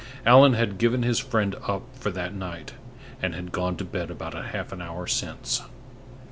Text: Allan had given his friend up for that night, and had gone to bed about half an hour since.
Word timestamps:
Allan 0.25 0.53
had 0.53 0.79
given 0.79 1.03
his 1.03 1.19
friend 1.19 1.53
up 1.67 1.83
for 1.93 2.09
that 2.09 2.33
night, 2.33 2.73
and 3.21 3.35
had 3.35 3.51
gone 3.51 3.75
to 3.77 3.85
bed 3.85 4.09
about 4.09 4.33
half 4.47 4.71
an 4.71 4.81
hour 4.81 5.05
since. 5.05 5.61